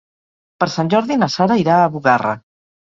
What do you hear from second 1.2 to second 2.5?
na Sara irà a Bugarra.